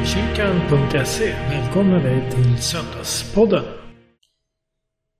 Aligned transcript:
Pingstkyrkan.se 0.00 1.32
välkomnar 1.32 2.00
dig 2.00 2.30
till 2.30 2.62
Söndagspodden. 2.62 3.64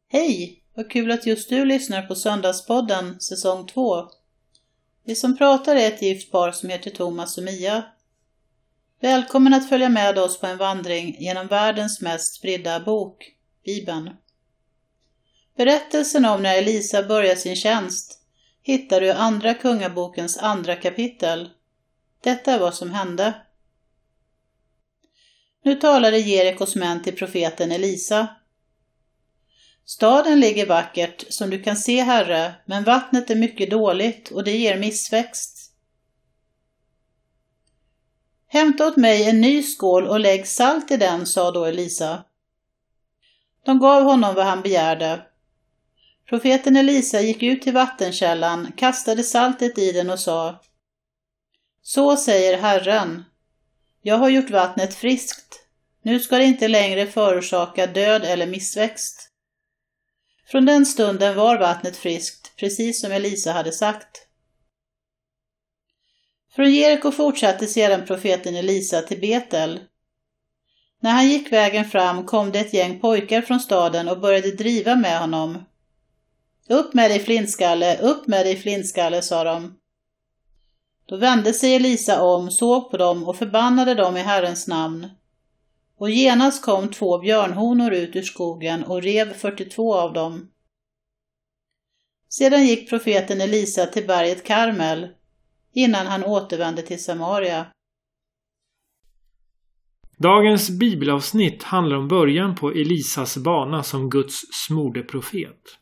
Hej! 0.09 0.63
Vad 0.75 0.91
kul 0.91 1.11
att 1.11 1.27
just 1.27 1.49
du 1.49 1.65
lyssnar 1.65 2.03
på 2.03 2.15
Söndagspodden 2.15 3.21
säsong 3.21 3.67
2. 3.67 4.09
Vi 5.05 5.15
som 5.15 5.37
pratar 5.37 5.77
är 5.77 5.87
ett 5.87 6.03
gift 6.03 6.33
par 6.33 6.53
som 6.53 6.69
heter 6.69 6.91
Thomas 6.91 7.39
och 7.39 7.45
Mia. 7.45 7.83
Välkommen 9.01 9.55
att 9.55 9.69
följa 9.69 9.89
med 9.89 10.19
oss 10.19 10.41
på 10.41 10.47
en 10.47 10.59
vandring 10.59 11.17
genom 11.19 11.47
världens 11.47 12.01
mest 12.01 12.35
spridda 12.35 12.81
bok, 12.81 13.35
Bibeln. 13.65 14.11
Berättelsen 15.57 16.25
om 16.25 16.43
när 16.43 16.59
Elisa 16.59 17.03
börjar 17.03 17.35
sin 17.35 17.57
tjänst 17.57 18.21
hittar 18.63 19.01
du 19.01 19.07
i 19.07 19.11
Andra 19.11 19.55
Kungabokens 19.55 20.39
andra 20.39 20.77
kapitel. 20.77 21.51
Detta 22.23 22.53
är 22.53 22.59
vad 22.59 22.75
som 22.75 22.91
hände. 22.91 23.35
Nu 25.63 25.75
talade 25.75 26.19
Jerikos 26.19 26.77
män 26.77 27.03
till 27.03 27.17
profeten 27.17 27.73
Elisa. 27.73 28.29
Staden 29.85 30.41
ligger 30.41 30.67
vackert, 30.67 31.25
som 31.29 31.51
du 31.51 31.63
kan 31.63 31.77
se, 31.77 32.03
herre, 32.03 32.55
men 32.65 32.85
vattnet 32.85 33.31
är 33.31 33.35
mycket 33.35 33.71
dåligt 33.71 34.31
och 34.31 34.45
det 34.45 34.57
ger 34.57 34.79
missväxt. 34.79 35.73
Hämta 38.47 38.87
åt 38.87 38.97
mig 38.97 39.29
en 39.29 39.41
ny 39.41 39.63
skål 39.63 40.07
och 40.07 40.21
lägg 40.21 40.47
salt 40.47 40.91
i 40.91 40.97
den, 40.97 41.27
sa 41.27 41.51
då 41.51 41.65
Elisa. 41.65 42.25
De 43.65 43.79
gav 43.79 44.03
honom 44.03 44.35
vad 44.35 44.47
han 44.47 44.63
begärde. 44.63 45.23
Profeten 46.29 46.77
Elisa 46.77 47.21
gick 47.21 47.43
ut 47.43 47.63
till 47.63 47.73
vattenkällan, 47.73 48.73
kastade 48.77 49.23
saltet 49.23 49.79
i 49.79 49.93
den 49.93 50.11
och 50.11 50.21
sa 50.21 50.61
Så 51.83 52.17
säger 52.17 52.59
Herren, 52.59 53.25
jag 54.03 54.19
har 54.19 54.29
gjort 54.29 54.51
vattnet 54.51 54.95
friskt. 54.95 55.67
Nu 56.03 56.21
ska 56.21 56.39
det 56.39 56.45
inte 56.45 56.69
längre 56.69 57.07
förorsaka 57.07 57.87
död 57.87 58.25
eller 58.25 58.47
missväxt. 58.47 59.31
Från 60.47 60.67
den 60.67 60.87
stunden 60.87 61.37
var 61.37 61.59
vattnet 61.59 61.97
friskt, 61.97 62.57
precis 62.57 63.01
som 63.01 63.13
Elisa 63.13 63.53
hade 63.53 63.73
sagt. 63.73 64.27
Från 66.55 66.75
Jeriko 66.75 67.13
fortsatte 67.13 67.67
sedan 67.67 68.07
profeten 68.07 68.57
Elisa 68.57 69.03
till 69.03 69.21
Betel. 69.21 69.81
När 71.01 71.11
han 71.11 71.29
gick 71.29 71.53
vägen 71.53 71.85
fram 71.85 72.27
kom 72.27 72.53
det 72.53 72.59
ett 72.59 72.75
gäng 72.75 73.01
pojkar 73.01 73.43
från 73.43 73.61
staden 73.61 74.09
och 74.09 74.21
började 74.21 74.51
driva 74.51 74.97
med 74.97 75.21
honom. 75.21 75.65
Upp 76.69 76.95
med 76.95 77.11
dig 77.11 77.21
flintskalle, 77.21 77.99
upp 77.99 78.27
med 78.27 78.47
dig 78.47 78.57
flintskalle, 78.57 79.23
sa 79.23 79.45
de. 79.45 79.80
Då 81.11 81.17
vände 81.17 81.53
sig 81.53 81.75
Elisa 81.75 82.23
om, 82.23 82.51
såg 82.51 82.91
på 82.91 82.97
dem 82.97 83.29
och 83.29 83.37
förbannade 83.37 83.95
dem 83.95 84.17
i 84.17 84.21
Herrens 84.21 84.69
namn. 84.69 85.09
Och 85.97 86.11
genast 86.11 86.65
kom 86.65 86.89
två 86.89 87.19
björnhonor 87.19 87.93
ut 87.93 88.17
ur 88.17 88.23
skogen 88.23 88.85
och 88.85 89.03
rev 89.03 89.33
42 89.33 89.95
av 89.95 90.13
dem. 90.13 90.51
Sedan 92.29 92.67
gick 92.67 92.89
profeten 92.89 93.41
Elisa 93.41 93.87
till 93.87 94.07
berget 94.07 94.45
Karmel 94.45 95.09
innan 95.73 96.07
han 96.07 96.25
återvände 96.25 96.83
till 96.83 97.05
Samaria. 97.05 97.67
Dagens 100.17 100.71
bibelavsnitt 100.71 101.63
handlar 101.63 101.97
om 101.97 102.09
början 102.09 102.55
på 102.55 102.71
Elisas 102.71 103.37
bana 103.37 103.83
som 103.83 104.11
Guds 104.11 104.41
smorde 104.67 105.03
profet. 105.03 105.80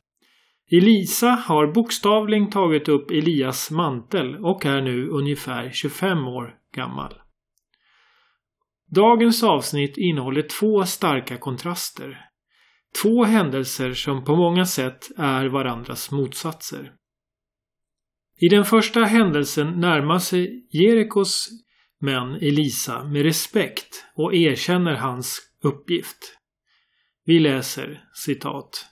Elisa 0.70 1.30
har 1.30 1.66
bokstavligen 1.66 2.50
tagit 2.50 2.88
upp 2.88 3.10
Elias 3.10 3.70
mantel 3.70 4.36
och 4.36 4.66
är 4.66 4.80
nu 4.80 5.08
ungefär 5.08 5.70
25 5.70 6.28
år 6.28 6.54
gammal. 6.74 7.14
Dagens 8.90 9.42
avsnitt 9.42 9.94
innehåller 9.96 10.42
två 10.42 10.84
starka 10.84 11.36
kontraster. 11.36 12.24
Två 13.02 13.24
händelser 13.24 13.92
som 13.92 14.24
på 14.24 14.36
många 14.36 14.66
sätt 14.66 15.08
är 15.16 15.46
varandras 15.46 16.10
motsatser. 16.10 16.92
I 18.40 18.48
den 18.48 18.64
första 18.64 19.04
händelsen 19.04 19.80
närmar 19.80 20.18
sig 20.18 20.66
Jerikos 20.70 21.48
män 22.00 22.34
Elisa 22.34 23.04
med 23.04 23.22
respekt 23.22 24.04
och 24.14 24.34
erkänner 24.34 24.94
hans 24.94 25.40
uppgift. 25.62 26.38
Vi 27.24 27.40
läser 27.40 28.04
citat. 28.14 28.86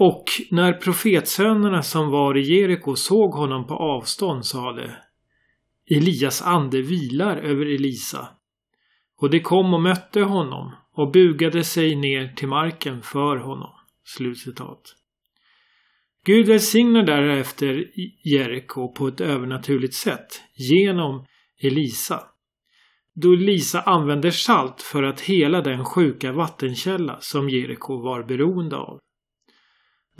Och 0.00 0.24
när 0.50 0.72
profetsönerna 0.72 1.82
som 1.82 2.10
var 2.10 2.36
i 2.36 2.40
Jeriko 2.40 2.96
såg 2.96 3.30
honom 3.30 3.66
på 3.66 3.74
avstånd 3.74 4.46
sade 4.46 4.96
Elias 5.90 6.42
ande 6.42 6.82
vilar 6.82 7.36
över 7.36 7.66
Elisa. 7.66 8.28
Och 9.20 9.30
de 9.30 9.40
kom 9.40 9.74
och 9.74 9.82
mötte 9.82 10.20
honom 10.20 10.72
och 10.92 11.12
bugade 11.12 11.64
sig 11.64 11.96
ner 11.96 12.28
till 12.28 12.48
marken 12.48 13.02
för 13.02 13.36
honom. 13.36 13.70
Slutcitat. 14.04 14.82
Gud 16.24 16.46
välsignar 16.46 17.02
därefter 17.02 17.84
Jeriko 18.24 18.92
på 18.92 19.08
ett 19.08 19.20
övernaturligt 19.20 19.94
sätt 19.94 20.42
genom 20.54 21.24
Elisa. 21.62 22.22
Då 23.14 23.32
Elisa 23.32 23.80
använder 23.80 24.30
salt 24.30 24.82
för 24.82 25.02
att 25.02 25.20
hela 25.20 25.60
den 25.60 25.84
sjuka 25.84 26.32
vattenkälla 26.32 27.16
som 27.20 27.48
Jeriko 27.48 28.02
var 28.02 28.22
beroende 28.22 28.76
av. 28.76 28.98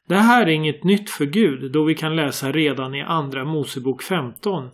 Det 0.08 0.16
här 0.16 0.42
är 0.42 0.50
inget 0.50 0.84
nytt 0.84 1.10
för 1.10 1.26
Gud 1.26 1.72
då 1.72 1.84
vi 1.84 1.94
kan 1.94 2.16
läsa 2.16 2.52
redan 2.52 2.94
i 2.94 3.02
Andra 3.02 3.44
Mosebok 3.44 4.02
15 4.02 4.70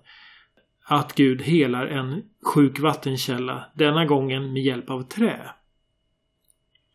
att 0.87 1.15
Gud 1.15 1.43
helar 1.43 1.87
en 1.87 2.23
sjuk 2.55 2.81
vattenkälla, 2.81 3.65
denna 3.75 4.05
gången 4.05 4.53
med 4.53 4.63
hjälp 4.63 4.91
av 4.91 5.03
trä. 5.03 5.51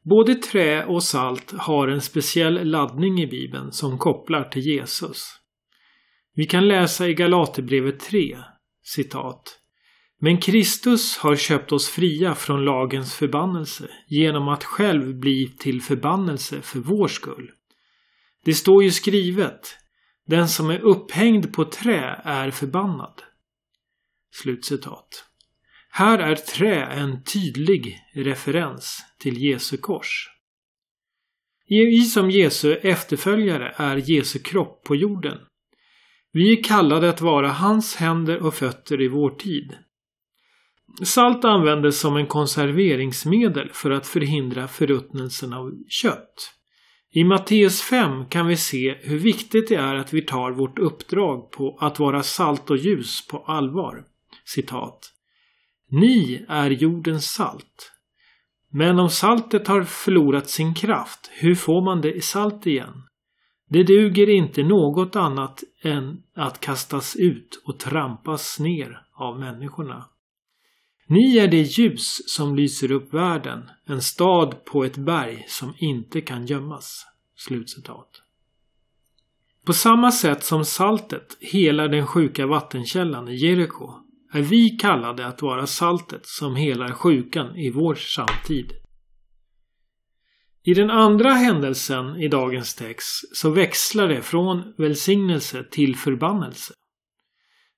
Både 0.03 0.35
trä 0.35 0.85
och 0.85 1.03
salt 1.03 1.53
har 1.57 1.87
en 1.87 2.01
speciell 2.01 2.69
laddning 2.69 3.21
i 3.21 3.27
Bibeln 3.27 3.71
som 3.71 3.97
kopplar 3.97 4.43
till 4.43 4.61
Jesus. 4.61 5.39
Vi 6.35 6.45
kan 6.45 6.67
läsa 6.67 7.07
i 7.07 7.13
Galaterbrevet 7.13 7.99
3, 7.99 8.37
citat. 8.83 9.59
Men 10.21 10.37
Kristus 10.37 11.17
har 11.17 11.35
köpt 11.35 11.71
oss 11.71 11.89
fria 11.89 12.35
från 12.35 12.65
lagens 12.65 13.13
förbannelse 13.13 13.89
genom 14.07 14.47
att 14.47 14.63
själv 14.63 15.15
bli 15.15 15.47
till 15.59 15.81
förbannelse 15.81 16.61
för 16.61 16.79
vår 16.79 17.07
skull. 17.07 17.51
Det 18.45 18.53
står 18.53 18.83
ju 18.83 18.91
skrivet 18.91 19.77
Den 20.25 20.49
som 20.49 20.69
är 20.69 20.79
upphängd 20.79 21.53
på 21.53 21.65
trä 21.65 22.21
är 22.23 22.51
förbannad. 22.51 23.23
Slutcitat. 24.31 25.25
Här 25.89 26.19
är 26.19 26.35
trä 26.35 26.85
en 26.85 27.23
tydlig 27.23 27.97
referens 28.13 28.97
till 29.19 29.43
Jesu 29.43 29.77
kors. 29.77 30.29
Vi 31.69 32.01
som 32.01 32.31
Jesu 32.31 32.73
efterföljare 32.73 33.73
är 33.75 34.11
Jesu 34.11 34.39
kropp 34.39 34.83
på 34.83 34.95
jorden. 34.95 35.37
Vi 36.31 36.57
är 36.57 36.63
kallade 36.63 37.09
att 37.09 37.21
vara 37.21 37.49
hans 37.49 37.95
händer 37.95 38.37
och 38.37 38.53
fötter 38.53 39.01
i 39.01 39.07
vår 39.07 39.29
tid. 39.29 39.77
Salt 41.03 41.45
användes 41.45 41.99
som 41.99 42.17
en 42.17 42.27
konserveringsmedel 42.27 43.69
för 43.73 43.91
att 43.91 44.07
förhindra 44.07 44.67
förruttnelsen 44.67 45.53
av 45.53 45.71
kött. 45.89 46.58
I 47.11 47.23
Matteus 47.23 47.81
5 47.81 48.25
kan 48.25 48.47
vi 48.47 48.57
se 48.57 48.95
hur 49.01 49.19
viktigt 49.19 49.69
det 49.69 49.75
är 49.75 49.95
att 49.95 50.13
vi 50.13 50.21
tar 50.21 50.51
vårt 50.51 50.79
uppdrag 50.79 51.51
på 51.51 51.77
att 51.79 51.99
vara 51.99 52.23
salt 52.23 52.69
och 52.69 52.77
ljus 52.77 53.27
på 53.27 53.37
allvar. 53.37 54.05
Citat. 54.45 55.13
Ni 55.91 56.45
är 56.47 56.69
jordens 56.69 57.31
salt. 57.31 57.91
Men 58.71 58.99
om 58.99 59.09
saltet 59.09 59.67
har 59.67 59.83
förlorat 59.83 60.49
sin 60.49 60.73
kraft, 60.73 61.29
hur 61.33 61.55
får 61.55 61.81
man 61.81 62.01
det 62.01 62.13
i 62.13 62.21
salt 62.21 62.67
igen? 62.67 63.03
Det 63.69 63.83
duger 63.83 64.29
inte 64.29 64.63
något 64.63 65.15
annat 65.15 65.63
än 65.83 66.23
att 66.35 66.59
kastas 66.59 67.15
ut 67.15 67.61
och 67.65 67.79
trampas 67.79 68.59
ner 68.59 69.01
av 69.13 69.39
människorna. 69.39 70.05
Ni 71.09 71.37
är 71.37 71.47
det 71.47 71.61
ljus 71.61 72.21
som 72.25 72.55
lyser 72.55 72.91
upp 72.91 73.13
världen, 73.13 73.69
en 73.85 74.01
stad 74.01 74.65
på 74.65 74.83
ett 74.83 74.97
berg 74.97 75.45
som 75.47 75.73
inte 75.77 76.21
kan 76.21 76.45
gömmas." 76.45 77.05
Slutcitat. 77.35 78.21
På 79.65 79.73
samma 79.73 80.11
sätt 80.11 80.43
som 80.43 80.65
saltet 80.65 81.37
helar 81.41 81.87
den 81.87 82.07
sjuka 82.07 82.47
vattenkällan 82.47 83.27
i 83.27 83.35
Jeriko 83.35 83.93
är 84.33 84.41
vi 84.41 84.69
kallade 84.69 85.27
att 85.27 85.41
vara 85.41 85.67
saltet 85.67 86.25
som 86.25 86.55
helar 86.55 86.91
sjukan 86.91 87.55
i 87.55 87.71
vår 87.71 87.95
samtid. 87.95 88.71
I 90.63 90.73
den 90.73 90.89
andra 90.89 91.33
händelsen 91.33 92.15
i 92.15 92.27
dagens 92.27 92.75
text 92.75 93.37
så 93.37 93.49
växlar 93.49 94.07
det 94.07 94.21
från 94.21 94.73
välsignelse 94.77 95.63
till 95.71 95.95
förbannelse. 95.95 96.73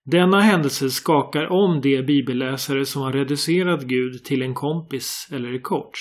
Denna 0.05 0.41
händelse 0.41 0.89
skakar 0.89 1.51
om 1.51 1.81
de 1.81 2.01
bibelläsare 2.01 2.85
som 2.85 3.01
har 3.01 3.13
reducerat 3.13 3.83
Gud 3.83 4.23
till 4.23 4.41
en 4.41 4.53
kompis 4.53 5.27
eller 5.31 5.61
coach. 5.61 5.99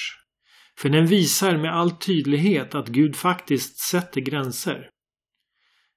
För 0.79 0.88
den 0.88 1.06
visar 1.06 1.56
med 1.56 1.76
all 1.76 1.91
tydlighet 1.91 2.75
att 2.75 2.88
Gud 2.88 3.17
faktiskt 3.17 3.79
sätter 3.79 4.20
gränser. 4.20 4.91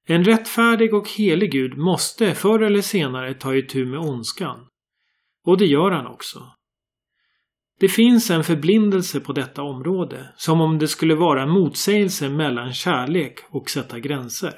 En 0.08 0.24
rättfärdig 0.24 0.94
och 0.94 1.10
helig 1.10 1.52
Gud 1.52 1.78
måste 1.78 2.36
förr 2.36 2.60
eller 2.60 2.82
senare 2.82 3.34
ta 3.34 3.56
itu 3.56 3.86
med 3.86 4.00
ondskan. 4.00 4.68
Och 5.46 5.58
det 5.58 5.66
gör 5.66 5.92
han 5.92 6.08
också. 6.08 6.40
Det 7.80 7.90
finns 7.90 8.30
en 8.30 8.44
förblindelse 8.44 9.20
på 9.20 9.34
detta 9.34 9.62
område, 9.62 10.34
som 10.38 10.62
om 10.62 10.80
det 10.80 10.88
skulle 10.88 11.16
vara 11.16 11.44
en 11.44 11.50
motsägelse 11.50 12.30
mellan 12.30 12.74
kärlek 12.74 13.40
och 13.50 13.70
sätta 13.70 14.00
gränser. 14.00 14.54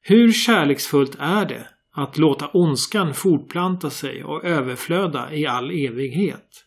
Hur 0.00 0.32
kärleksfullt 0.32 1.16
är 1.18 1.46
det 1.46 1.68
att 1.98 2.18
låta 2.18 2.48
ondskan 2.52 3.14
fortplanta 3.14 3.90
sig 3.90 4.24
och 4.24 4.44
överflöda 4.44 5.34
i 5.34 5.46
all 5.46 5.70
evighet, 5.70 6.64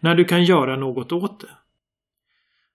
när 0.00 0.14
du 0.14 0.24
kan 0.24 0.44
göra 0.44 0.76
något 0.76 1.12
åt 1.12 1.40
det? 1.40 1.50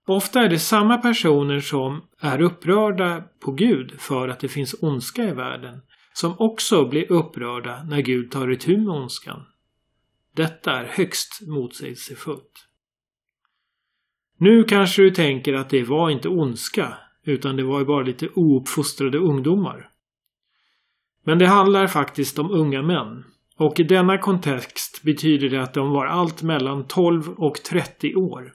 Ofta 0.08 0.42
är 0.42 0.50
det 0.50 0.60
samma 0.60 0.98
personer 0.98 1.60
som 1.60 2.02
är 2.20 2.42
upprörda 2.42 3.24
på 3.40 3.52
Gud 3.52 4.00
för 4.00 4.28
att 4.28 4.40
det 4.40 4.48
finns 4.48 4.76
ondska 4.82 5.24
i 5.24 5.32
världen 5.32 5.82
som 6.14 6.36
också 6.38 6.86
blir 6.86 7.12
upprörda 7.12 7.84
när 7.84 8.02
Gud 8.02 8.32
tar 8.32 8.52
itu 8.52 8.78
med 8.78 8.90
ondskan. 8.90 9.46
Detta 10.36 10.72
är 10.72 10.86
högst 10.86 11.42
motsägelsefullt. 11.48 12.68
Nu 14.38 14.64
kanske 14.64 15.02
du 15.02 15.12
tänker 15.12 15.54
att 15.54 15.70
det 15.70 15.84
var 15.84 16.10
inte 16.10 16.30
ondska 16.30 16.98
utan 17.24 17.56
det 17.56 17.64
var 17.64 17.86
bara 17.86 18.04
lite 18.04 18.30
ouppfostrade 18.36 19.18
ungdomar. 19.18 19.89
Men 21.30 21.40
det 21.40 21.48
handlar 21.48 21.88
faktiskt 21.88 22.40
om 22.40 22.52
unga 22.52 22.82
män. 22.82 23.24
Och 23.58 23.80
i 23.80 23.84
denna 23.84 24.18
kontext 24.18 25.02
betyder 25.04 25.50
det 25.50 25.64
att 25.64 25.74
de 25.74 25.90
var 25.90 26.06
allt 26.06 26.42
mellan 26.42 26.88
12 26.88 27.30
och 27.30 27.56
30 27.56 28.16
år. 28.16 28.54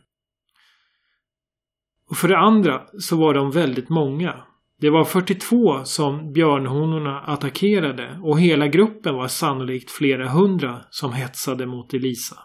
Och 2.11 2.17
för 2.17 2.29
det 2.29 2.38
andra 2.38 2.82
så 2.99 3.17
var 3.17 3.35
de 3.35 3.50
väldigt 3.50 3.88
många. 3.88 4.44
Det 4.81 4.91
var 4.91 5.05
42 5.05 5.85
som 5.85 6.32
björnhonorna 6.32 7.21
attackerade 7.21 8.21
och 8.23 8.41
hela 8.41 8.69
gruppen 8.69 9.15
var 9.15 9.29
sannolikt 9.29 9.91
flera 9.91 10.29
hundra 10.29 10.85
som 10.91 11.12
hetsade 11.12 11.67
mot 11.67 11.94
Elisa. 11.94 12.38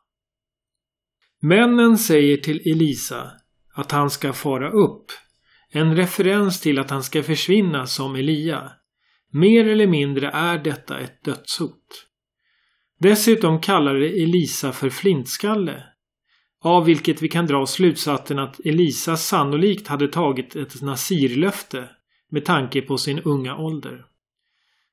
Männen 1.42 1.98
säger 1.98 2.38
till 2.38 2.62
Elisa 2.72 3.32
att 3.76 3.92
han 3.92 4.10
ska 4.10 4.34
fara 4.34 4.70
upp. 4.70 5.06
En 5.72 5.96
referens 5.96 6.62
till 6.62 6.80
att 6.80 6.90
han 6.90 7.04
ska 7.04 7.24
försvinna 7.24 7.86
som 7.86 8.16
Elia. 8.16 8.72
Mer 9.32 9.68
eller 9.68 9.88
mindre 9.88 10.30
är 10.30 10.58
detta 10.58 11.00
ett 11.00 11.24
dödshot. 11.24 12.08
Dessutom 13.00 13.62
kallade 13.62 14.06
Elisa 14.06 14.72
för 14.72 14.90
flintskalle. 14.90 15.84
Av 16.64 16.86
vilket 16.86 17.22
vi 17.22 17.28
kan 17.28 17.46
dra 17.46 17.66
slutsatsen 17.66 18.40
att 18.40 18.60
Elisa 18.66 19.18
sannolikt 19.18 19.88
hade 19.88 20.08
tagit 20.08 20.56
ett 20.56 20.82
nasirlöfte 20.82 21.90
med 22.32 22.46
tanke 22.46 22.82
på 22.82 22.98
sin 22.98 23.20
unga 23.20 23.58
ålder. 23.58 24.06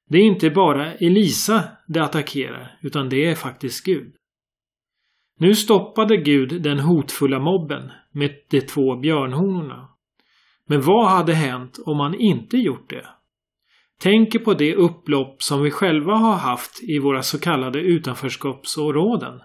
Det 0.08 0.18
är 0.18 0.22
inte 0.22 0.50
bara 0.50 0.94
Elisa 0.94 1.64
det 1.88 2.04
attackerar 2.04 2.78
utan 2.82 3.08
det 3.08 3.24
är 3.24 3.34
faktiskt 3.34 3.84
Gud. 3.84 4.14
Nu 5.38 5.54
stoppade 5.54 6.16
Gud 6.16 6.62
den 6.62 6.78
hotfulla 6.78 7.38
mobben 7.38 7.90
med 8.12 8.30
de 8.50 8.60
två 8.60 8.96
björnhonorna. 8.96 9.88
Men 10.66 10.80
vad 10.80 11.08
hade 11.08 11.34
hänt 11.34 11.78
om 11.86 12.00
han 12.00 12.14
inte 12.14 12.56
gjort 12.56 12.90
det? 12.90 13.06
Tänker 14.00 14.38
på 14.38 14.54
det 14.54 14.74
upplopp 14.74 15.42
som 15.42 15.62
vi 15.62 15.70
själva 15.70 16.14
har 16.14 16.36
haft 16.36 16.82
i 16.82 16.98
våra 16.98 17.22
så 17.22 17.40
kallade 17.40 17.80
utanförskapsområden. 17.80 19.40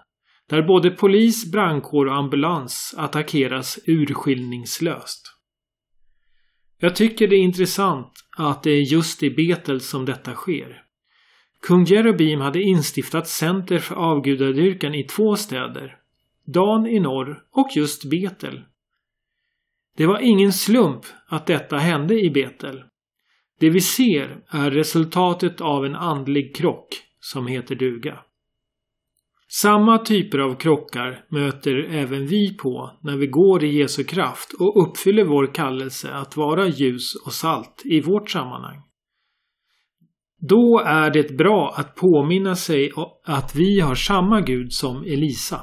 Där 0.48 0.62
både 0.62 0.90
polis, 0.90 1.52
brandkår 1.52 2.06
och 2.06 2.16
ambulans 2.16 2.94
attackeras 2.98 3.78
urskillningslöst. 3.86 5.22
Jag 6.78 6.96
tycker 6.96 7.28
det 7.28 7.36
är 7.36 7.42
intressant 7.42 8.12
att 8.36 8.62
det 8.62 8.70
är 8.70 8.92
just 8.92 9.22
i 9.22 9.30
Betel 9.30 9.80
som 9.80 10.04
detta 10.04 10.34
sker. 10.34 10.82
Kung 11.66 11.84
Jerobim 11.84 12.40
hade 12.40 12.62
instiftat 12.62 13.28
center 13.28 13.78
för 13.78 13.94
avgudadyrkan 13.94 14.94
i 14.94 15.04
två 15.04 15.36
städer. 15.36 15.96
Dan 16.46 16.86
i 16.86 17.00
norr 17.00 17.42
och 17.50 17.68
just 17.76 18.10
Betel. 18.10 18.64
Det 19.96 20.06
var 20.06 20.18
ingen 20.18 20.52
slump 20.52 21.04
att 21.26 21.46
detta 21.46 21.78
hände 21.78 22.20
i 22.20 22.30
Betel. 22.30 22.82
Det 23.62 23.70
vi 23.70 23.80
ser 23.80 24.38
är 24.48 24.70
resultatet 24.70 25.60
av 25.60 25.86
en 25.86 25.94
andlig 25.94 26.56
krock 26.56 26.88
som 27.20 27.46
heter 27.46 27.74
duga. 27.74 28.18
Samma 29.48 29.98
typer 29.98 30.38
av 30.38 30.54
krockar 30.54 31.24
möter 31.28 31.74
även 31.90 32.26
vi 32.26 32.56
på 32.56 32.98
när 33.02 33.16
vi 33.16 33.26
går 33.26 33.64
i 33.64 33.78
Jesu 33.78 34.04
kraft 34.04 34.52
och 34.52 34.82
uppfyller 34.82 35.24
vår 35.24 35.54
kallelse 35.54 36.12
att 36.12 36.36
vara 36.36 36.66
ljus 36.66 37.14
och 37.26 37.32
salt 37.32 37.82
i 37.84 38.00
vårt 38.00 38.30
sammanhang. 38.30 38.82
Då 40.40 40.82
är 40.86 41.10
det 41.10 41.36
bra 41.36 41.74
att 41.76 41.94
påminna 41.94 42.54
sig 42.54 42.92
att 43.24 43.54
vi 43.54 43.80
har 43.80 43.94
samma 43.94 44.40
Gud 44.40 44.72
som 44.72 45.02
Elisa. 45.02 45.60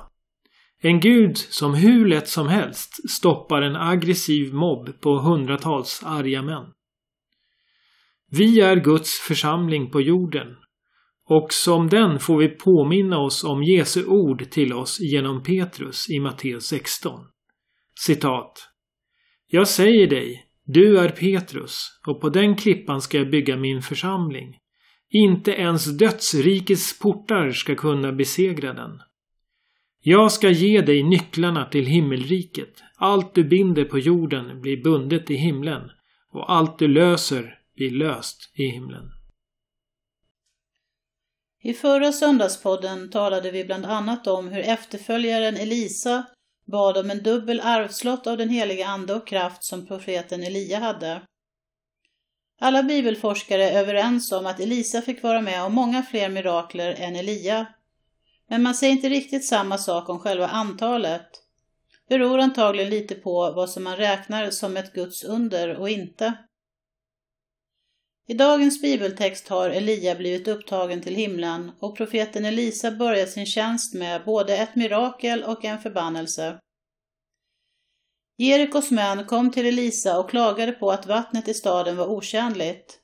En 0.81 0.99
Gud 0.99 1.37
som 1.37 1.73
hur 1.73 2.07
lätt 2.07 2.27
som 2.27 2.47
helst 2.47 3.09
stoppar 3.09 3.61
en 3.61 3.75
aggressiv 3.75 4.53
mobb 4.53 5.01
på 5.01 5.19
hundratals 5.19 6.03
arga 6.05 6.41
män. 6.41 6.65
Vi 8.31 8.61
är 8.61 8.75
Guds 8.75 9.19
församling 9.19 9.91
på 9.91 10.01
jorden 10.01 10.47
och 11.29 11.47
som 11.53 11.89
den 11.89 12.19
får 12.19 12.37
vi 12.37 12.47
påminna 12.47 13.19
oss 13.19 13.43
om 13.43 13.63
Jesu 13.63 14.05
ord 14.05 14.49
till 14.51 14.73
oss 14.73 14.99
genom 14.99 15.43
Petrus 15.43 16.09
i 16.09 16.19
Matteus 16.19 16.65
16. 16.65 17.21
Citat. 18.05 18.69
Jag 19.47 19.67
säger 19.67 20.07
dig, 20.07 20.45
du 20.65 20.99
är 20.99 21.09
Petrus 21.09 21.99
och 22.07 22.21
på 22.21 22.29
den 22.29 22.55
klippan 22.55 23.01
ska 23.01 23.17
jag 23.17 23.29
bygga 23.29 23.57
min 23.57 23.81
församling. 23.81 24.57
Inte 25.09 25.51
ens 25.51 25.97
dödsrikets 25.97 26.99
portar 26.99 27.51
ska 27.51 27.75
kunna 27.75 28.11
besegra 28.11 28.73
den. 28.73 29.01
Jag 30.01 30.31
ska 30.31 30.49
ge 30.49 30.81
dig 30.81 31.03
nycklarna 31.03 31.65
till 31.65 31.85
himmelriket. 31.85 32.83
Allt 32.97 33.35
du 33.35 33.43
binder 33.43 33.85
på 33.85 33.99
jorden 33.99 34.61
blir 34.61 34.83
bundet 34.83 35.31
i 35.31 35.35
himlen 35.35 35.89
och 36.31 36.51
allt 36.51 36.79
du 36.79 36.87
löser 36.87 37.58
blir 37.79 37.91
löst 37.91 38.51
i 38.53 38.65
himlen. 38.65 39.11
I 41.61 41.73
förra 41.73 42.11
söndagspodden 42.11 43.09
talade 43.09 43.51
vi 43.51 43.65
bland 43.65 43.85
annat 43.85 44.27
om 44.27 44.47
hur 44.47 44.59
efterföljaren 44.59 45.57
Elisa 45.57 46.25
bad 46.65 46.97
om 46.97 47.11
en 47.11 47.23
dubbel 47.23 47.59
arvslott 47.59 48.27
av 48.27 48.37
den 48.37 48.49
heliga 48.49 48.87
ande 48.87 49.13
och 49.13 49.27
kraft 49.27 49.63
som 49.63 49.87
profeten 49.87 50.43
Elia 50.43 50.79
hade. 50.79 51.21
Alla 52.59 52.83
bibelforskare 52.83 53.69
är 53.69 53.79
överens 53.79 54.31
om 54.31 54.45
att 54.45 54.59
Elisa 54.59 55.01
fick 55.01 55.23
vara 55.23 55.41
med 55.41 55.63
om 55.63 55.73
många 55.73 56.03
fler 56.03 56.29
mirakler 56.29 56.93
än 56.93 57.15
Elia. 57.15 57.65
Men 58.47 58.63
man 58.63 58.75
säger 58.75 58.93
inte 58.93 59.09
riktigt 59.09 59.45
samma 59.45 59.77
sak 59.77 60.09
om 60.09 60.19
själva 60.19 60.47
antalet. 60.47 61.29
Beror 62.09 62.39
antagligen 62.39 62.89
lite 62.89 63.15
på 63.15 63.51
vad 63.51 63.69
som 63.69 63.83
man 63.83 63.97
räknar 63.97 64.49
som 64.49 64.77
ett 64.77 64.93
Guds 64.93 65.23
under 65.23 65.75
och 65.75 65.89
inte. 65.89 66.33
I 68.29 68.33
dagens 68.33 68.81
bibeltext 68.81 69.47
har 69.47 69.69
Elia 69.69 70.15
blivit 70.15 70.47
upptagen 70.47 71.01
till 71.01 71.15
himlen 71.15 71.71
och 71.79 71.97
profeten 71.97 72.45
Elisa 72.45 72.91
börjar 72.91 73.25
sin 73.25 73.45
tjänst 73.45 73.93
med 73.93 74.25
både 74.25 74.57
ett 74.57 74.75
mirakel 74.75 75.43
och 75.43 75.65
en 75.65 75.79
förbannelse. 75.79 76.59
Jerikos 78.37 78.91
män 78.91 79.25
kom 79.25 79.51
till 79.51 79.65
Elisa 79.65 80.19
och 80.19 80.29
klagade 80.29 80.71
på 80.71 80.91
att 80.91 81.07
vattnet 81.07 81.47
i 81.47 81.53
staden 81.53 81.97
var 81.97 82.07
otjänligt. 82.07 82.99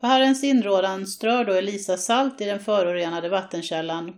På 0.00 0.06
Herrens 0.06 0.44
inrådan 0.44 1.06
strör 1.06 1.44
då 1.44 1.52
Elisa 1.52 1.96
salt 1.96 2.40
i 2.40 2.44
den 2.44 2.60
förorenade 2.60 3.28
vattenkällan, 3.28 4.16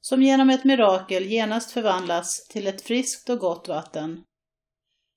som 0.00 0.22
genom 0.22 0.50
ett 0.50 0.64
mirakel 0.64 1.24
genast 1.24 1.70
förvandlas 1.70 2.48
till 2.48 2.66
ett 2.66 2.82
friskt 2.82 3.30
och 3.30 3.38
gott 3.38 3.68
vatten. 3.68 4.24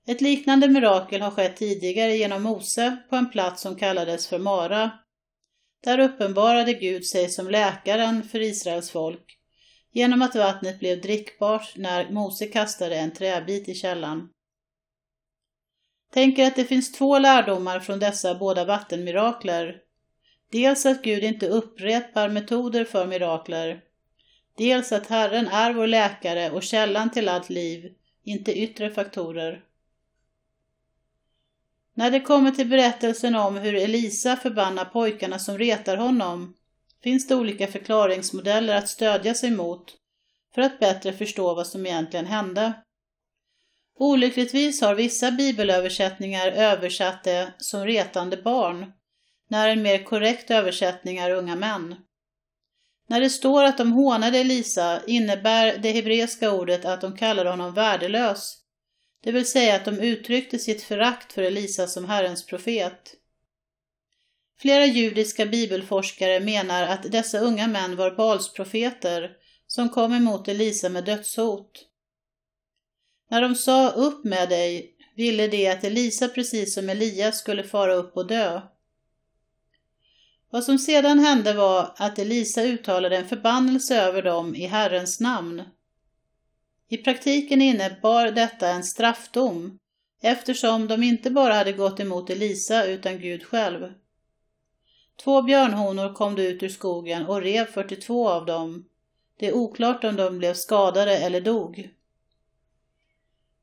Ett 0.07 0.21
liknande 0.21 0.67
mirakel 0.67 1.21
har 1.21 1.31
skett 1.31 1.55
tidigare 1.55 2.17
genom 2.17 2.43
Mose 2.43 2.97
på 3.09 3.15
en 3.15 3.29
plats 3.29 3.61
som 3.61 3.75
kallades 3.75 4.27
för 4.27 4.39
Mara. 4.39 4.91
Där 5.83 5.99
uppenbarade 5.99 6.73
Gud 6.73 7.05
sig 7.05 7.29
som 7.29 7.49
läkaren 7.49 8.23
för 8.23 8.41
Israels 8.41 8.91
folk 8.91 9.37
genom 9.91 10.21
att 10.21 10.35
vattnet 10.35 10.79
blev 10.79 11.01
drickbart 11.01 11.73
när 11.75 12.09
Mose 12.11 12.47
kastade 12.47 12.95
en 12.95 13.13
träbit 13.13 13.69
i 13.69 13.75
källan. 13.75 14.29
Tänker 16.13 16.47
att 16.47 16.55
det 16.55 16.65
finns 16.65 16.91
två 16.91 17.19
lärdomar 17.19 17.79
från 17.79 17.99
dessa 17.99 18.35
båda 18.35 18.65
vattenmirakler. 18.65 19.75
Dels 20.51 20.85
att 20.85 21.03
Gud 21.03 21.23
inte 21.23 21.47
upprepar 21.47 22.29
metoder 22.29 22.85
för 22.85 23.07
mirakler. 23.07 23.81
Dels 24.57 24.91
att 24.91 25.07
Herren 25.07 25.47
är 25.47 25.73
vår 25.73 25.87
läkare 25.87 26.51
och 26.51 26.63
källan 26.63 27.11
till 27.11 27.29
allt 27.29 27.49
liv, 27.49 27.93
inte 28.23 28.59
yttre 28.59 28.89
faktorer. 28.89 29.66
När 31.97 32.11
det 32.11 32.19
kommer 32.19 32.51
till 32.51 32.67
berättelsen 32.67 33.35
om 33.35 33.57
hur 33.57 33.75
Elisa 33.75 34.35
förbannar 34.35 34.85
pojkarna 34.85 35.39
som 35.39 35.57
retar 35.57 35.97
honom 35.97 36.53
finns 37.03 37.27
det 37.27 37.35
olika 37.35 37.67
förklaringsmodeller 37.67 38.75
att 38.75 38.89
stödja 38.89 39.33
sig 39.33 39.51
mot 39.51 39.95
för 40.55 40.61
att 40.61 40.79
bättre 40.79 41.13
förstå 41.13 41.55
vad 41.55 41.67
som 41.67 41.85
egentligen 41.85 42.25
hände. 42.25 42.73
Olyckligtvis 43.99 44.81
har 44.81 44.95
vissa 44.95 45.31
bibelöversättningar 45.31 46.47
översatt 46.47 47.23
det 47.23 47.53
som 47.57 47.85
retande 47.85 48.37
barn, 48.37 48.91
när 49.47 49.69
en 49.69 49.81
mer 49.81 50.03
korrekt 50.03 50.51
översättning 50.51 51.17
är 51.17 51.31
unga 51.31 51.55
män. 51.55 51.95
När 53.07 53.21
det 53.21 53.29
står 53.29 53.63
att 53.63 53.77
de 53.77 53.91
hånade 53.91 54.37
Elisa 54.37 55.01
innebär 55.07 55.77
det 55.77 55.91
hebreiska 55.91 56.51
ordet 56.51 56.85
att 56.85 57.01
de 57.01 57.17
kallade 57.17 57.49
honom 57.49 57.73
värdelös, 57.73 58.66
det 59.23 59.31
vill 59.31 59.47
säga 59.47 59.75
att 59.75 59.85
de 59.85 59.99
uttryckte 59.99 60.59
sitt 60.59 60.83
förakt 60.83 61.33
för 61.33 61.41
Elisa 61.41 61.87
som 61.87 62.05
Herrens 62.05 62.45
profet. 62.45 63.13
Flera 64.59 64.85
judiska 64.85 65.45
bibelforskare 65.45 66.39
menar 66.39 66.83
att 66.83 67.11
dessa 67.11 67.39
unga 67.39 67.67
män 67.67 67.95
var 67.95 68.11
Balsprofeter 68.15 69.31
som 69.67 69.89
kom 69.89 70.13
emot 70.13 70.47
Elisa 70.47 70.89
med 70.89 71.05
dödshot. 71.05 71.85
När 73.29 73.41
de 73.41 73.55
sa 73.55 73.89
upp 73.89 74.23
med 74.23 74.49
dig 74.49 74.95
ville 75.15 75.47
de 75.47 75.67
att 75.69 75.83
Elisa 75.83 76.27
precis 76.27 76.73
som 76.73 76.89
Elias 76.89 77.39
skulle 77.39 77.63
fara 77.63 77.93
upp 77.93 78.17
och 78.17 78.27
dö. 78.27 78.61
Vad 80.49 80.63
som 80.63 80.79
sedan 80.79 81.19
hände 81.19 81.53
var 81.53 81.93
att 81.97 82.19
Elisa 82.19 82.63
uttalade 82.63 83.17
en 83.17 83.27
förbannelse 83.27 84.01
över 84.01 84.21
dem 84.21 84.55
i 84.55 84.65
Herrens 84.65 85.19
namn. 85.19 85.63
I 86.89 86.97
praktiken 86.97 87.61
innebar 87.61 88.31
detta 88.31 88.69
en 88.69 88.83
straffdom 88.83 89.79
eftersom 90.21 90.87
de 90.87 91.03
inte 91.03 91.31
bara 91.31 91.53
hade 91.53 91.73
gått 91.73 91.99
emot 91.99 92.29
Elisa 92.29 92.85
utan 92.85 93.19
Gud 93.19 93.43
själv. 93.43 93.93
Två 95.23 95.41
björnhonor 95.41 96.13
kom 96.13 96.35
då 96.35 96.41
ut 96.41 96.63
ur 96.63 96.69
skogen 96.69 97.25
och 97.25 97.41
rev 97.41 97.65
42 97.65 98.29
av 98.29 98.45
dem. 98.45 98.85
Det 99.39 99.47
är 99.47 99.53
oklart 99.53 100.03
om 100.03 100.15
de 100.15 100.37
blev 100.37 100.53
skadade 100.53 101.17
eller 101.17 101.41
dog. 101.41 101.89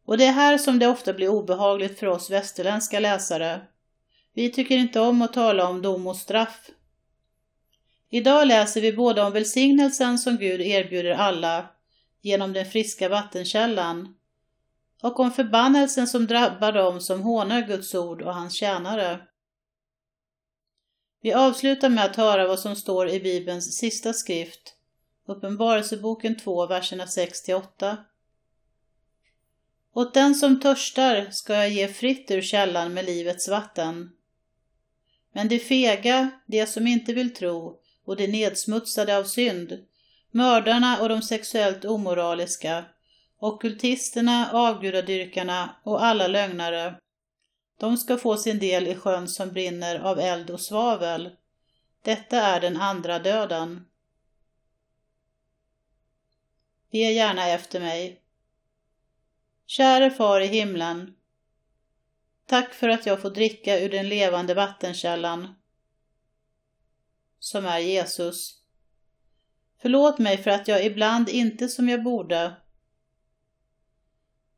Och 0.05 0.19
det 0.19 0.25
är 0.25 0.33
här 0.33 0.59
som 0.59 0.79
det 0.79 0.87
ofta 0.87 1.13
blir 1.13 1.29
obehagligt 1.29 1.99
för 1.99 2.07
oss 2.07 2.31
västerländska 2.31 3.01
läsare. 3.01 3.61
Vi 4.35 4.53
tycker 4.53 4.77
inte 4.77 5.01
om 5.01 5.23
att 5.23 5.33
tala 5.33 5.69
om 5.69 5.83
dom 5.83 6.07
och 6.07 6.17
straff. 6.17 6.71
Idag 8.11 8.47
läser 8.47 8.81
vi 8.81 8.93
både 8.93 9.23
om 9.23 9.33
välsignelsen 9.33 10.19
som 10.19 10.37
Gud 10.37 10.61
erbjuder 10.61 11.11
alla 11.11 11.69
genom 12.25 12.53
den 12.53 12.67
friska 12.67 13.09
vattenkällan 13.09 14.15
och 15.03 15.21
om 15.21 15.33
förbannelsen 15.33 16.07
som 16.07 16.27
drabbar 16.27 16.73
dem 16.73 17.01
som 17.01 17.23
hånar 17.23 17.63
Guds 17.63 17.95
ord 17.95 18.23
och 18.23 18.35
hans 18.35 18.55
tjänare. 18.55 19.21
Vi 21.21 21.33
avslutar 21.33 21.89
med 21.89 22.05
att 22.05 22.17
höra 22.17 22.47
vad 22.47 22.61
som 22.61 22.77
står 22.77 23.09
i 23.09 23.21
Bibelns 23.21 23.77
sista 23.77 24.13
skrift, 24.13 24.75
Uppenbarelseboken 25.27 26.37
2, 26.37 26.67
verserna 26.67 27.05
6-8. 27.05 27.97
Åt 29.93 30.15
den 30.15 30.35
som 30.35 30.61
törstar 30.61 31.31
ska 31.31 31.55
jag 31.55 31.71
ge 31.71 31.89
fritt 31.89 32.31
ur 32.31 32.43
källan 32.43 32.95
med 32.95 33.05
livets 33.05 33.49
vatten. 33.49 34.11
Men 35.33 35.49
de 35.49 35.59
fega, 35.59 36.31
de 36.47 36.67
som 36.67 36.87
inte 36.87 37.13
vill 37.13 37.35
tro 37.35 37.81
och 38.05 38.17
de 38.17 38.27
nedsmutsade 38.27 39.17
av 39.19 39.25
synd, 39.25 39.85
mördarna 40.35 41.01
och 41.01 41.09
de 41.09 41.23
sexuellt 41.23 41.85
omoraliska, 41.85 42.85
okultisterna, 43.39 44.51
avgudadyrkarna 44.53 45.77
och 45.83 46.05
alla 46.05 46.27
lögnare, 46.27 46.95
de 47.79 47.97
ska 47.97 48.17
få 48.17 48.37
sin 48.37 48.59
del 48.59 48.87
i 48.87 48.95
sjön 48.95 49.29
som 49.29 49.53
brinner 49.53 49.99
av 50.01 50.19
eld 50.19 50.51
och 50.51 50.61
svavel. 50.61 51.37
Detta 52.03 52.41
är 52.41 52.61
den 52.61 52.77
andra 52.77 53.19
döden. 53.19 53.87
Be 56.91 56.99
gärna 56.99 57.49
efter 57.49 57.81
mig. 57.81 58.23
Käre 59.67 60.11
Far 60.11 60.41
i 60.41 60.47
himlen. 60.47 61.15
Tack 62.47 62.75
för 62.75 62.89
att 62.89 63.07
jag 63.07 63.23
får 63.23 63.31
dricka 63.31 63.81
ur 63.81 63.91
den 63.91 64.09
levande 64.09 64.55
vattenkällan 64.55 65.55
som 67.39 67.67
är 67.67 67.79
Jesus. 67.79 68.64
Förlåt 69.85 70.19
mig 70.19 70.39
för 70.39 70.51
att 70.51 70.69
jag 70.69 70.85
ibland 70.85 71.29
inte 71.29 71.69
som 71.69 71.89
jag 71.89 72.03
borde 72.03 72.57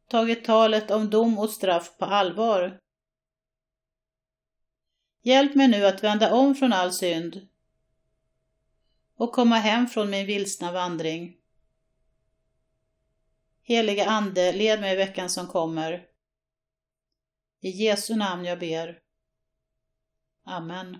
tagit 0.09 0.45
talet 0.45 0.91
om 0.91 1.11
dom 1.11 1.39
och 1.39 1.51
straff 1.51 1.99
på 1.99 2.05
allvar. 2.05 2.79
Hjälp 5.23 5.55
mig 5.55 5.69
nu 5.69 5.87
att 5.87 6.05
vända 6.05 6.35
om 6.35 6.55
från 6.55 6.73
all 6.73 6.93
synd 6.93 7.49
och 9.17 9.33
komma 9.33 9.57
hem 9.57 9.87
från 9.87 10.11
min 10.11 10.27
vilsna 10.27 10.73
vandring. 10.73 11.37
Heliga 13.63 14.07
Ande, 14.07 14.53
led 14.53 14.81
mig 14.81 14.93
i 14.93 14.97
veckan 14.97 15.31
som 15.31 15.47
kommer. 15.47 16.07
I 17.61 17.71
Jesu 17.71 18.17
namn 18.17 18.45
jag 18.45 18.59
ber. 18.59 18.99
Amen. 20.45 20.97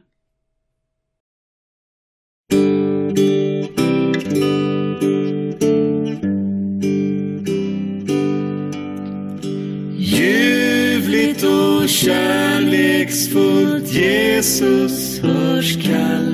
Kärleksfullt 11.89 13.93
Jesus 13.93 15.21
hörs 15.23 15.79
kall. 15.83 16.26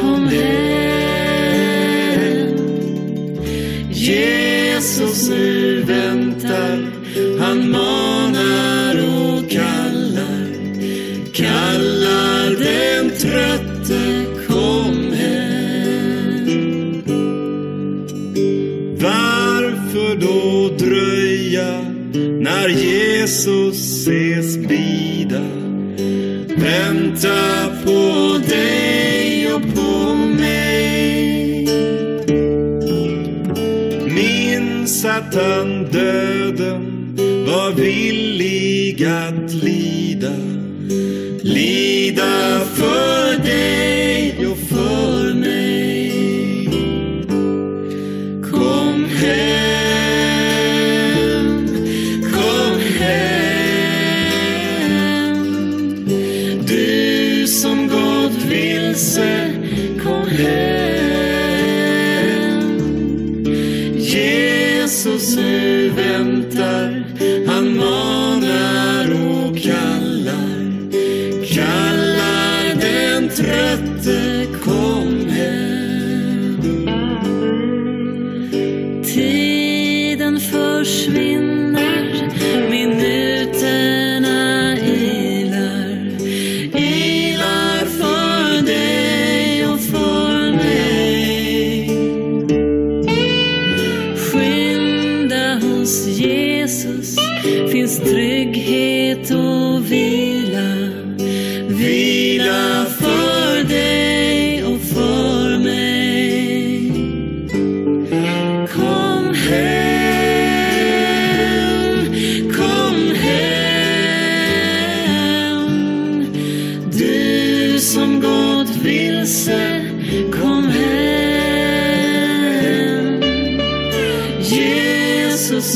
Kom 0.00 0.28
hem. 0.28 0.48
Jesus 3.90 5.28
nu 5.28 5.82
väntar, 5.82 6.86
han 7.40 7.70
manar 7.70 8.94
och 8.94 9.50
kallar. 9.50 10.48
Kallar 11.32 12.50
den 12.50 13.10
trötte, 13.10 14.24
kom 14.48 15.12
hem. 15.12 17.02
Varför 19.00 20.16
då 20.20 20.68
dröja 20.86 21.82
när 22.40 22.68
Jesus 22.68 23.76
ses 23.76 24.56
bida? 24.56 25.42
Vänta 26.56 27.67
att 35.28 35.34
han 35.34 35.84
döden 35.84 37.16
var 37.46 37.70
villig 37.72 39.04
att 39.04 39.52
lida. 39.52 39.87
Lida 39.87 39.87
den 73.76 74.27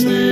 Jesus 0.02 0.31